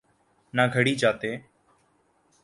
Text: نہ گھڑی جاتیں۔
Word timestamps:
نہ 0.53 0.61
گھڑی 0.73 0.93
جاتیں۔ 0.95 1.35